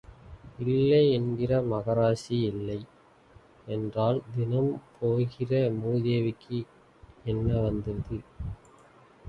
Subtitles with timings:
[0.63, 2.79] இல்லை என்கிற மகராசி இல்லை
[3.67, 5.51] என்றாள் தினம் போடுகிற
[5.79, 6.59] மூதேவிக்கு
[7.25, 8.19] என்ன வந்தது?